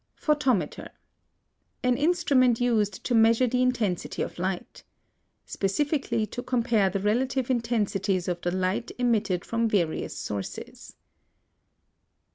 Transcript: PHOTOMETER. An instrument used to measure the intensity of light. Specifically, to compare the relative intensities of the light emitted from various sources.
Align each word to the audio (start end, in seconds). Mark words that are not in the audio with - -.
PHOTOMETER. 0.15 0.89
An 1.83 1.95
instrument 1.95 2.59
used 2.59 3.03
to 3.03 3.13
measure 3.13 3.45
the 3.45 3.61
intensity 3.61 4.23
of 4.23 4.39
light. 4.39 4.83
Specifically, 5.45 6.25
to 6.25 6.41
compare 6.41 6.89
the 6.89 6.99
relative 6.99 7.51
intensities 7.51 8.27
of 8.27 8.41
the 8.41 8.49
light 8.49 8.91
emitted 8.97 9.45
from 9.45 9.69
various 9.69 10.17
sources. 10.17 10.95